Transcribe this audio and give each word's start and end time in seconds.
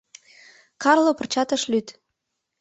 Карло 0.83 1.11
пырчат 1.17 1.49
ыш 1.55 1.63
лӱд. 1.71 1.87